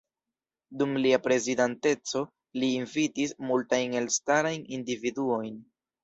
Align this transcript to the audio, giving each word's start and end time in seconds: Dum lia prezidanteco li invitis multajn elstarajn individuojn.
Dum 0.81 0.93
lia 1.05 1.17
prezidanteco 1.25 2.21
li 2.63 2.69
invitis 2.77 3.33
multajn 3.49 3.93
elstarajn 3.99 4.65
individuojn. 4.79 5.61